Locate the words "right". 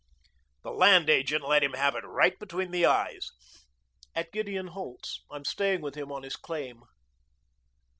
2.03-2.39